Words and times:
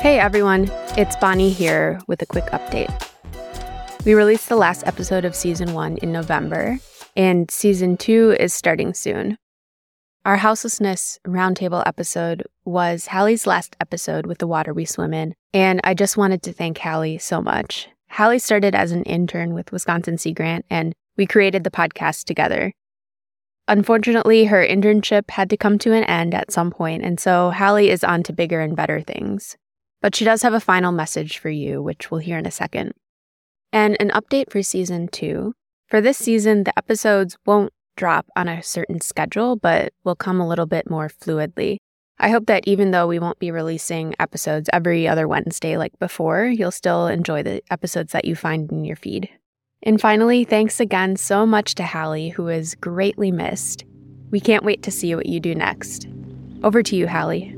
Hey 0.00 0.20
everyone, 0.20 0.70
it's 0.96 1.16
Bonnie 1.16 1.50
here 1.50 1.98
with 2.06 2.22
a 2.22 2.26
quick 2.26 2.44
update. 2.52 2.88
We 4.04 4.14
released 4.14 4.48
the 4.48 4.54
last 4.54 4.86
episode 4.86 5.24
of 5.24 5.34
season 5.34 5.74
one 5.74 5.96
in 5.96 6.12
November, 6.12 6.78
and 7.16 7.50
season 7.50 7.96
two 7.96 8.36
is 8.38 8.54
starting 8.54 8.94
soon. 8.94 9.38
Our 10.24 10.36
houselessness 10.36 11.18
roundtable 11.26 11.82
episode 11.84 12.44
was 12.64 13.06
Hali's 13.06 13.44
last 13.44 13.74
episode 13.80 14.24
with 14.24 14.38
the 14.38 14.46
water 14.46 14.72
we 14.72 14.84
swim 14.84 15.12
in, 15.12 15.34
and 15.52 15.80
I 15.82 15.94
just 15.94 16.16
wanted 16.16 16.44
to 16.44 16.52
thank 16.52 16.78
Hali 16.78 17.18
so 17.18 17.42
much. 17.42 17.88
Hali 18.06 18.38
started 18.38 18.76
as 18.76 18.92
an 18.92 19.02
intern 19.02 19.52
with 19.52 19.72
Wisconsin 19.72 20.16
Sea 20.16 20.32
Grant, 20.32 20.64
and 20.70 20.94
we 21.16 21.26
created 21.26 21.64
the 21.64 21.72
podcast 21.72 22.22
together. 22.26 22.72
Unfortunately, 23.66 24.44
her 24.44 24.64
internship 24.64 25.28
had 25.32 25.50
to 25.50 25.56
come 25.56 25.76
to 25.80 25.92
an 25.92 26.04
end 26.04 26.34
at 26.34 26.52
some 26.52 26.70
point, 26.70 27.04
and 27.04 27.18
so 27.18 27.50
Hali 27.50 27.90
is 27.90 28.04
on 28.04 28.22
to 28.22 28.32
bigger 28.32 28.60
and 28.60 28.76
better 28.76 29.00
things. 29.00 29.56
But 30.00 30.14
she 30.14 30.24
does 30.24 30.42
have 30.42 30.54
a 30.54 30.60
final 30.60 30.92
message 30.92 31.38
for 31.38 31.50
you, 31.50 31.82
which 31.82 32.10
we'll 32.10 32.20
hear 32.20 32.38
in 32.38 32.46
a 32.46 32.50
second. 32.50 32.92
And 33.72 33.96
an 34.00 34.10
update 34.10 34.50
for 34.50 34.62
season 34.62 35.08
two. 35.08 35.54
For 35.88 36.00
this 36.00 36.18
season, 36.18 36.64
the 36.64 36.76
episodes 36.78 37.36
won't 37.46 37.72
drop 37.96 38.26
on 38.36 38.48
a 38.48 38.62
certain 38.62 39.00
schedule, 39.00 39.56
but 39.56 39.92
will 40.04 40.14
come 40.14 40.40
a 40.40 40.48
little 40.48 40.66
bit 40.66 40.88
more 40.88 41.08
fluidly. 41.08 41.78
I 42.20 42.30
hope 42.30 42.46
that 42.46 42.66
even 42.66 42.90
though 42.90 43.06
we 43.06 43.18
won't 43.18 43.38
be 43.38 43.50
releasing 43.50 44.14
episodes 44.18 44.68
every 44.72 45.06
other 45.06 45.28
Wednesday 45.28 45.76
like 45.76 45.96
before, 45.98 46.46
you'll 46.46 46.70
still 46.70 47.06
enjoy 47.06 47.42
the 47.42 47.62
episodes 47.70 48.12
that 48.12 48.24
you 48.24 48.34
find 48.34 48.70
in 48.72 48.84
your 48.84 48.96
feed. 48.96 49.28
And 49.82 50.00
finally, 50.00 50.44
thanks 50.44 50.80
again 50.80 51.16
so 51.16 51.46
much 51.46 51.76
to 51.76 51.84
Hali, 51.84 52.30
who 52.30 52.48
is 52.48 52.74
greatly 52.74 53.30
missed. 53.30 53.84
We 54.30 54.40
can't 54.40 54.64
wait 54.64 54.82
to 54.82 54.90
see 54.90 55.14
what 55.14 55.26
you 55.26 55.38
do 55.38 55.54
next. 55.54 56.08
Over 56.64 56.82
to 56.82 56.96
you, 56.96 57.06
Hali. 57.06 57.57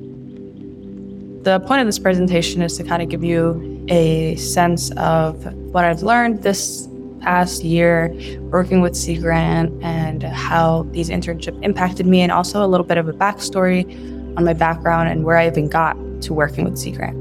The 1.42 1.58
point 1.60 1.80
of 1.80 1.86
this 1.86 1.98
presentation 1.98 2.60
is 2.60 2.76
to 2.76 2.84
kind 2.84 3.02
of 3.02 3.08
give 3.08 3.24
you 3.24 3.86
a 3.88 4.36
sense 4.36 4.90
of 4.98 5.42
what 5.72 5.86
I've 5.86 6.02
learned 6.02 6.42
this 6.42 6.86
past 7.22 7.64
year 7.64 8.14
working 8.50 8.82
with 8.82 8.94
Sea 8.94 9.16
Grant 9.16 9.72
and 9.82 10.22
how 10.22 10.86
these 10.90 11.08
internships 11.08 11.58
impacted 11.64 12.04
me, 12.04 12.20
and 12.20 12.30
also 12.30 12.62
a 12.62 12.68
little 12.68 12.84
bit 12.84 12.98
of 12.98 13.08
a 13.08 13.14
backstory 13.14 13.86
on 14.36 14.44
my 14.44 14.52
background 14.52 15.08
and 15.08 15.24
where 15.24 15.38
I 15.38 15.46
even 15.46 15.68
got 15.68 15.96
to 16.22 16.34
working 16.34 16.66
with 16.66 16.76
Sea 16.76 16.92
Grant. 16.92 17.16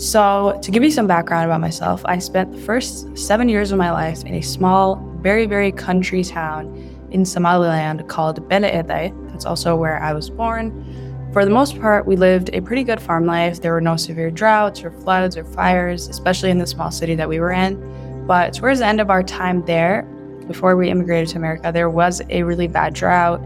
So, 0.00 0.56
to 0.62 0.70
give 0.70 0.84
you 0.84 0.92
some 0.92 1.08
background 1.08 1.46
about 1.46 1.60
myself, 1.60 2.02
I 2.04 2.18
spent 2.18 2.52
the 2.52 2.60
first 2.60 3.18
seven 3.18 3.48
years 3.48 3.72
of 3.72 3.78
my 3.78 3.90
life 3.90 4.22
in 4.24 4.34
a 4.34 4.42
small, 4.42 4.96
very, 5.22 5.46
very 5.46 5.72
country 5.72 6.22
town 6.22 6.66
in 7.10 7.24
Somaliland 7.24 8.08
called 8.08 8.48
Bele 8.48 8.68
Ede. 8.68 9.12
That's 9.30 9.44
also 9.44 9.74
where 9.74 10.00
I 10.00 10.12
was 10.12 10.30
born. 10.30 10.70
For 11.36 11.44
the 11.44 11.50
most 11.50 11.78
part, 11.78 12.06
we 12.06 12.16
lived 12.16 12.48
a 12.54 12.62
pretty 12.62 12.82
good 12.82 12.98
farm 12.98 13.26
life. 13.26 13.60
There 13.60 13.74
were 13.74 13.82
no 13.82 13.96
severe 13.96 14.30
droughts 14.30 14.82
or 14.82 14.90
floods 14.90 15.36
or 15.36 15.44
fires, 15.44 16.08
especially 16.08 16.48
in 16.50 16.56
the 16.56 16.66
small 16.66 16.90
city 16.90 17.14
that 17.14 17.28
we 17.28 17.40
were 17.40 17.52
in. 17.52 18.26
But 18.26 18.54
towards 18.54 18.78
the 18.78 18.86
end 18.86 19.02
of 19.02 19.10
our 19.10 19.22
time 19.22 19.62
there, 19.66 20.04
before 20.46 20.76
we 20.76 20.88
immigrated 20.88 21.28
to 21.28 21.36
America, 21.36 21.70
there 21.70 21.90
was 21.90 22.22
a 22.30 22.42
really 22.42 22.68
bad 22.68 22.94
drought 22.94 23.42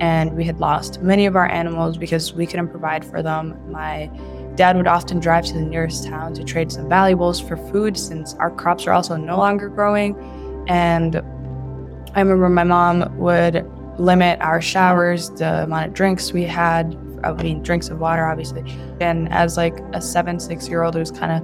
and 0.00 0.34
we 0.34 0.44
had 0.44 0.58
lost 0.58 1.02
many 1.02 1.26
of 1.26 1.36
our 1.36 1.46
animals 1.46 1.98
because 1.98 2.32
we 2.32 2.46
couldn't 2.46 2.68
provide 2.68 3.04
for 3.04 3.22
them. 3.22 3.60
My 3.70 4.06
dad 4.54 4.78
would 4.78 4.86
often 4.86 5.20
drive 5.20 5.44
to 5.44 5.52
the 5.52 5.60
nearest 5.60 6.06
town 6.06 6.32
to 6.36 6.44
trade 6.44 6.72
some 6.72 6.88
valuables 6.88 7.40
for 7.40 7.58
food 7.58 7.98
since 7.98 8.32
our 8.36 8.50
crops 8.50 8.86
are 8.86 8.92
also 8.92 9.16
no 9.16 9.36
longer 9.36 9.68
growing. 9.68 10.16
And 10.66 11.16
I 12.14 12.20
remember 12.20 12.48
my 12.48 12.64
mom 12.64 13.14
would 13.18 13.70
limit 13.98 14.40
our 14.40 14.62
showers, 14.62 15.28
the 15.28 15.64
amount 15.64 15.88
of 15.88 15.92
drinks 15.92 16.32
we 16.32 16.44
had 16.44 16.98
I 17.24 17.32
mean, 17.42 17.62
drinks 17.62 17.88
of 17.88 18.00
water, 18.00 18.24
obviously. 18.24 18.64
And 19.00 19.32
as 19.32 19.56
like 19.56 19.78
a 19.92 20.00
seven, 20.00 20.38
six 20.38 20.68
year 20.68 20.82
old, 20.82 20.96
it 20.96 21.00
was 21.00 21.10
kind 21.10 21.32
of 21.32 21.42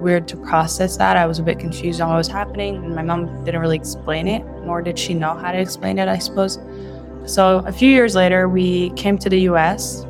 weird 0.00 0.28
to 0.28 0.36
process 0.36 0.96
that. 0.96 1.16
I 1.16 1.26
was 1.26 1.38
a 1.38 1.42
bit 1.42 1.58
confused 1.58 2.00
on 2.00 2.08
what 2.08 2.16
was 2.16 2.28
happening, 2.28 2.76
and 2.76 2.94
my 2.94 3.02
mom 3.02 3.44
didn't 3.44 3.60
really 3.60 3.76
explain 3.76 4.28
it, 4.28 4.44
nor 4.64 4.82
did 4.82 4.98
she 4.98 5.14
know 5.14 5.34
how 5.34 5.52
to 5.52 5.58
explain 5.58 5.98
it, 5.98 6.08
I 6.08 6.18
suppose. 6.18 6.58
So 7.26 7.58
a 7.66 7.72
few 7.72 7.88
years 7.88 8.14
later, 8.14 8.48
we 8.48 8.90
came 8.90 9.16
to 9.18 9.30
the 9.30 9.40
US. 9.42 10.04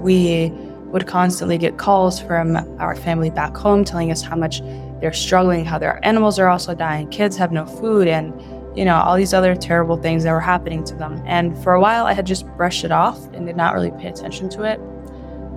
We 0.00 0.52
would 0.92 1.06
constantly 1.06 1.58
get 1.58 1.76
calls 1.76 2.20
from 2.20 2.56
our 2.78 2.94
family 2.94 3.30
back 3.30 3.56
home 3.56 3.84
telling 3.84 4.10
us 4.10 4.22
how 4.22 4.36
much 4.36 4.60
they're 5.00 5.12
struggling, 5.12 5.64
how 5.64 5.78
their 5.78 6.04
animals 6.04 6.38
are 6.38 6.48
also 6.48 6.74
dying, 6.74 7.08
kids 7.08 7.36
have 7.36 7.52
no 7.52 7.66
food, 7.66 8.08
and 8.08 8.32
you 8.74 8.84
know, 8.84 8.96
all 8.96 9.16
these 9.16 9.34
other 9.34 9.54
terrible 9.54 9.96
things 9.96 10.24
that 10.24 10.32
were 10.32 10.40
happening 10.40 10.84
to 10.84 10.94
them. 10.94 11.22
And 11.26 11.56
for 11.62 11.74
a 11.74 11.80
while, 11.80 12.06
I 12.06 12.12
had 12.12 12.26
just 12.26 12.46
brushed 12.56 12.84
it 12.84 12.92
off 12.92 13.22
and 13.34 13.46
did 13.46 13.56
not 13.56 13.74
really 13.74 13.90
pay 13.92 14.08
attention 14.08 14.48
to 14.50 14.62
it 14.62 14.80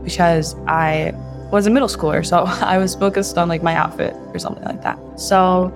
because 0.03 0.55
I 0.67 1.13
was 1.51 1.67
a 1.67 1.69
middle 1.69 1.89
schooler. 1.89 2.25
So 2.25 2.43
I 2.65 2.77
was 2.77 2.95
focused 2.95 3.37
on 3.37 3.49
like 3.49 3.61
my 3.61 3.75
outfit 3.75 4.15
or 4.33 4.39
something 4.39 4.63
like 4.63 4.81
that. 4.83 4.97
So 5.19 5.67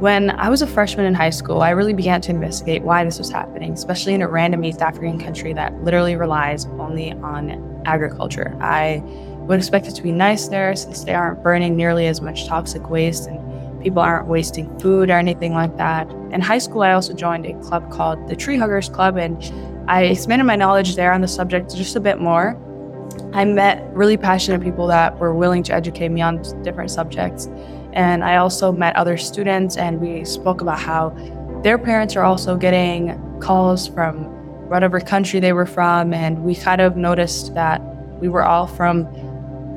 when 0.00 0.30
I 0.30 0.48
was 0.48 0.62
a 0.62 0.66
freshman 0.66 1.06
in 1.06 1.14
high 1.14 1.30
school, 1.30 1.62
I 1.62 1.70
really 1.70 1.92
began 1.92 2.20
to 2.22 2.30
investigate 2.30 2.82
why 2.82 3.04
this 3.04 3.18
was 3.18 3.30
happening, 3.30 3.72
especially 3.72 4.14
in 4.14 4.22
a 4.22 4.28
random 4.28 4.64
East 4.64 4.80
African 4.80 5.18
country 5.18 5.52
that 5.54 5.74
literally 5.82 6.14
relies 6.14 6.66
only 6.78 7.12
on 7.12 7.82
agriculture. 7.84 8.56
I 8.60 9.02
would 9.48 9.58
expect 9.58 9.88
it 9.88 9.92
to 9.92 10.02
be 10.02 10.12
nice 10.12 10.46
there 10.48 10.76
since 10.76 11.02
they 11.02 11.14
aren't 11.14 11.42
burning 11.42 11.74
nearly 11.76 12.06
as 12.06 12.20
much 12.20 12.46
toxic 12.46 12.90
waste 12.90 13.26
and 13.26 13.38
people 13.82 14.02
aren't 14.02 14.26
wasting 14.26 14.78
food 14.78 15.10
or 15.10 15.14
anything 15.14 15.54
like 15.54 15.76
that. 15.76 16.10
In 16.32 16.40
high 16.40 16.58
school, 16.58 16.82
I 16.82 16.92
also 16.92 17.12
joined 17.12 17.46
a 17.46 17.54
club 17.60 17.90
called 17.90 18.28
the 18.28 18.36
Tree 18.36 18.56
Huggers 18.56 18.88
Club, 18.88 19.16
and 19.16 19.42
I 19.88 20.04
expanded 20.04 20.46
my 20.46 20.56
knowledge 20.56 20.96
there 20.96 21.12
on 21.12 21.20
the 21.20 21.28
subject 21.28 21.74
just 21.74 21.96
a 21.96 22.00
bit 22.00 22.20
more. 22.20 22.56
I 23.32 23.44
met 23.44 23.84
really 23.92 24.16
passionate 24.16 24.62
people 24.62 24.86
that 24.88 25.18
were 25.18 25.34
willing 25.34 25.62
to 25.64 25.74
educate 25.74 26.08
me 26.08 26.20
on 26.20 26.42
different 26.62 26.90
subjects. 26.90 27.48
And 27.92 28.22
I 28.22 28.36
also 28.36 28.70
met 28.72 28.94
other 28.96 29.16
students, 29.16 29.76
and 29.76 30.00
we 30.00 30.24
spoke 30.24 30.60
about 30.60 30.78
how 30.78 31.10
their 31.62 31.78
parents 31.78 32.16
are 32.16 32.22
also 32.22 32.56
getting 32.56 33.18
calls 33.40 33.88
from 33.88 34.24
whatever 34.68 35.00
country 35.00 35.40
they 35.40 35.52
were 35.52 35.66
from. 35.66 36.12
And 36.12 36.44
we 36.44 36.54
kind 36.54 36.80
of 36.80 36.96
noticed 36.96 37.54
that 37.54 37.80
we 38.20 38.28
were 38.28 38.44
all 38.44 38.66
from 38.66 39.06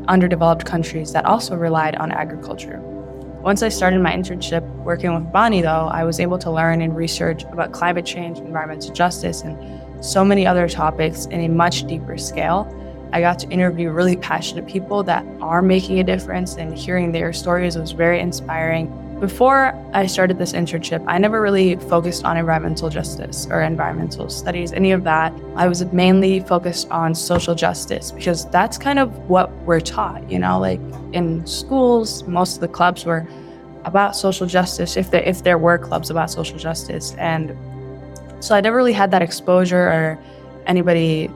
underdeveloped 0.07 0.65
countries 0.65 1.13
that 1.13 1.25
also 1.25 1.55
relied 1.55 1.95
on 1.95 2.11
agriculture. 2.11 2.81
Once 3.43 3.63
I 3.63 3.69
started 3.69 3.99
my 4.01 4.13
internship 4.13 4.61
working 4.83 5.15
with 5.15 5.31
Bonnie, 5.31 5.63
though, 5.63 5.89
I 5.91 6.03
was 6.03 6.19
able 6.19 6.37
to 6.37 6.51
learn 6.51 6.79
and 6.81 6.95
research 6.95 7.43
about 7.45 7.71
climate 7.71 8.05
change, 8.05 8.37
environmental 8.37 8.93
justice, 8.93 9.41
and 9.41 10.05
so 10.05 10.23
many 10.23 10.45
other 10.45 10.69
topics 10.69 11.25
in 11.25 11.41
a 11.41 11.47
much 11.47 11.87
deeper 11.87 12.19
scale. 12.19 12.71
I 13.11 13.19
got 13.19 13.39
to 13.39 13.49
interview 13.49 13.89
really 13.89 14.15
passionate 14.31 14.67
people 14.67 15.01
that 15.03 15.25
are 15.41 15.63
making 15.63 15.99
a 15.99 16.03
difference, 16.03 16.57
and 16.57 16.77
hearing 16.77 17.11
their 17.11 17.33
stories 17.33 17.75
was 17.75 17.93
very 17.93 18.19
inspiring 18.19 18.87
before 19.21 19.71
I 19.93 20.07
started 20.07 20.39
this 20.39 20.51
internship, 20.53 21.03
I 21.07 21.19
never 21.19 21.39
really 21.39 21.75
focused 21.75 22.25
on 22.25 22.37
environmental 22.37 22.89
justice 22.89 23.47
or 23.51 23.61
environmental 23.61 24.29
studies, 24.29 24.73
any 24.73 24.91
of 24.91 25.03
that. 25.03 25.31
I 25.55 25.67
was 25.67 25.85
mainly 25.93 26.39
focused 26.39 26.89
on 26.89 27.13
social 27.13 27.53
justice 27.53 28.11
because 28.11 28.49
that's 28.49 28.79
kind 28.79 28.97
of 28.97 29.15
what 29.29 29.51
we're 29.59 29.79
taught, 29.79 30.29
you 30.29 30.39
know, 30.39 30.59
like 30.59 30.79
in 31.13 31.45
schools, 31.45 32.23
most 32.23 32.55
of 32.55 32.61
the 32.61 32.67
clubs 32.67 33.05
were 33.05 33.27
about 33.85 34.15
social 34.15 34.47
justice, 34.47 34.97
if 34.97 35.11
there, 35.11 35.23
if 35.23 35.43
there 35.43 35.59
were 35.59 35.77
clubs 35.77 36.09
about 36.09 36.31
social 36.31 36.57
justice. 36.57 37.13
And 37.19 37.55
so 38.43 38.55
I 38.55 38.61
never 38.61 38.75
really 38.75 38.93
had 38.93 39.11
that 39.11 39.21
exposure 39.21 39.87
or 39.87 40.19
anybody 40.65 41.29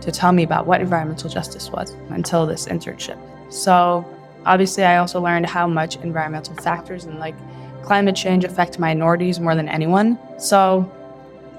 to 0.00 0.10
tell 0.10 0.32
me 0.32 0.42
about 0.42 0.66
what 0.66 0.80
environmental 0.80 1.28
justice 1.28 1.70
was 1.70 1.94
until 2.08 2.46
this 2.46 2.66
internship. 2.66 3.18
So 3.52 4.06
Obviously, 4.46 4.84
I 4.84 4.96
also 4.98 5.20
learned 5.20 5.46
how 5.46 5.66
much 5.66 5.96
environmental 5.96 6.54
factors 6.54 7.04
and 7.04 7.18
like 7.18 7.34
climate 7.82 8.16
change 8.16 8.44
affect 8.44 8.78
minorities 8.78 9.40
more 9.40 9.54
than 9.54 9.68
anyone. 9.68 10.18
So, 10.38 10.90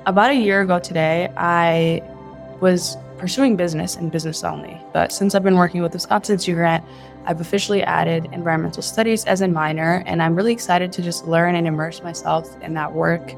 about 0.05 0.31
a 0.31 0.35
year 0.35 0.61
ago 0.61 0.79
today, 0.79 1.31
I 1.35 2.01
was 2.61 2.97
pursuing 3.17 3.55
business 3.55 3.95
and 3.95 4.11
business 4.11 4.43
only. 4.43 4.79
But 4.93 5.11
since 5.11 5.35
I've 5.35 5.43
been 5.43 5.57
working 5.57 5.81
with 5.81 5.91
the 5.91 5.97
Wisconsin 5.97 6.39
Sea 6.39 6.53
Grant, 6.53 6.83
I've 7.25 7.41
officially 7.41 7.83
added 7.83 8.29
environmental 8.31 8.81
studies 8.81 9.25
as 9.25 9.41
a 9.41 9.47
minor, 9.49 10.03
and 10.05 10.21
I'm 10.23 10.35
really 10.35 10.53
excited 10.53 10.93
to 10.93 11.01
just 11.01 11.27
learn 11.27 11.55
and 11.55 11.67
immerse 11.67 12.01
myself 12.01 12.55
in 12.61 12.73
that 12.75 12.93
work, 12.93 13.33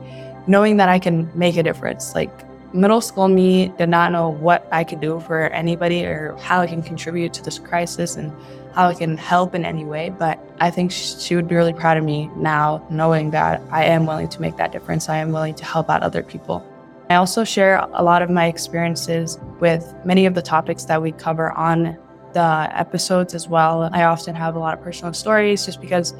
knowing 0.47 0.77
that 0.77 0.89
I 0.89 0.99
can 0.99 1.31
make 1.37 1.57
a 1.57 1.63
difference. 1.63 2.13
Like 2.13 2.29
middle 2.73 3.01
school 3.01 3.27
me 3.27 3.69
did 3.77 3.89
not 3.89 4.11
know 4.11 4.29
what 4.29 4.67
I 4.71 4.83
could 4.83 5.01
do 5.01 5.19
for 5.19 5.47
anybody 5.49 6.05
or 6.05 6.35
how 6.37 6.61
I 6.61 6.67
can 6.67 6.81
contribute 6.81 7.33
to 7.33 7.43
this 7.43 7.59
crisis 7.59 8.15
and 8.15 8.31
how 8.73 8.87
I 8.87 8.93
can 8.93 9.17
help 9.17 9.55
in 9.55 9.65
any 9.65 9.83
way. 9.83 10.09
But 10.09 10.39
I 10.59 10.69
think 10.69 10.91
she 10.91 11.35
would 11.35 11.47
be 11.47 11.55
really 11.55 11.73
proud 11.73 11.97
of 11.97 12.03
me 12.03 12.29
now, 12.35 12.85
knowing 12.89 13.31
that 13.31 13.61
I 13.71 13.85
am 13.85 14.05
willing 14.05 14.29
to 14.29 14.41
make 14.41 14.57
that 14.57 14.71
difference. 14.71 15.09
I 15.09 15.17
am 15.17 15.31
willing 15.31 15.55
to 15.55 15.65
help 15.65 15.89
out 15.89 16.03
other 16.03 16.23
people. 16.23 16.65
I 17.09 17.15
also 17.15 17.43
share 17.43 17.77
a 17.93 18.03
lot 18.03 18.21
of 18.21 18.29
my 18.29 18.45
experiences 18.45 19.39
with 19.59 19.93
many 20.05 20.27
of 20.27 20.35
the 20.35 20.43
topics 20.43 20.85
that 20.85 21.01
we 21.01 21.11
cover 21.11 21.51
on 21.53 21.97
the 22.33 22.69
episodes 22.71 23.33
as 23.33 23.47
well. 23.47 23.89
I 23.91 24.03
often 24.03 24.35
have 24.35 24.55
a 24.55 24.59
lot 24.59 24.77
of 24.77 24.83
personal 24.83 25.13
stories 25.13 25.65
just 25.65 25.81
because 25.81 26.13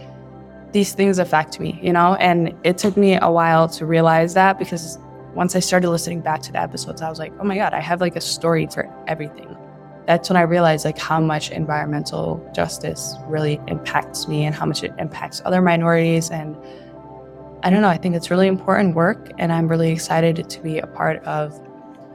these 0.72 0.94
things 0.94 1.19
affect 1.19 1.60
me, 1.60 1.80
you 1.84 1.94
know? 1.94 2.16
And 2.16 2.56
it 2.63 2.80
took 2.80 2.98
me 2.98 3.19
a 3.22 3.30
while 3.30 3.68
to 3.69 3.86
realize 3.86 4.34
that 4.34 4.57
because 4.57 4.98
once 5.36 5.56
I 5.56 5.60
started 5.60 5.90
listening 5.90 6.22
back 6.22 6.42
to 6.44 6.52
the 6.52 6.60
episodes, 6.60 7.02
I 7.02 7.10
was 7.10 7.20
like, 7.20 7.34
oh 7.40 7.44
my 7.44 7.56
God, 7.56 7.74
I 7.74 7.80
have 7.80 8.02
like 8.02 8.16
a 8.16 8.22
story 8.22 8.68
for 8.68 8.92
everything. 9.08 9.56
that's 10.10 10.28
when 10.28 10.38
I 10.38 10.42
realized 10.42 10.86
like 10.86 10.98
how 10.98 11.20
much 11.20 11.52
environmental 11.52 12.44
justice 12.52 13.16
really 13.28 13.62
impacts 13.68 14.28
me 14.28 14.44
and 14.44 14.56
how 14.56 14.66
much 14.66 14.84
it 14.84 14.92
impacts 14.98 15.40
other 15.46 15.62
minorities. 15.62 16.31
And 16.31 16.58
I 17.62 17.70
don't 17.70 17.84
know, 17.84 17.90
I 17.90 17.98
think 17.98 18.16
it's 18.16 18.31
really 18.31 18.48
important 18.48 18.96
work. 18.96 19.31
And 19.38 19.52
I'm 19.52 19.68
really 19.68 19.92
excited 19.92 20.50
to 20.50 20.62
be 20.62 20.80
a 20.80 20.88
part 20.88 21.24
of 21.26 21.54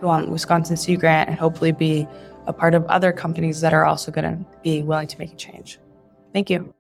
the 0.01 0.27
Wisconsin 0.29 0.77
Sea 0.77 0.97
Grant 0.97 1.29
and 1.29 1.39
hopefully 1.39 1.71
be 1.71 2.09
a 2.49 2.53
part 2.53 2.75
of 2.75 2.85
other 2.87 3.13
companies 3.13 3.61
that 3.61 3.73
are 3.73 3.87
also 3.87 4.11
going 4.11 4.25
to 4.25 4.45
be 4.63 4.83
willing 4.83 5.07
to 5.07 5.19
make 5.19 5.33
a 5.33 5.37
change. 5.37 5.79
Thank 6.33 6.51
you. 6.51 6.75